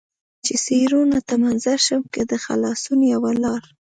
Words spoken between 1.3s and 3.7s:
منتظر شم، که د خلاصون یوه لار.